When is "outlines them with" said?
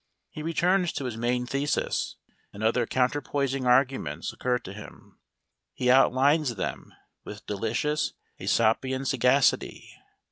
5.91-7.45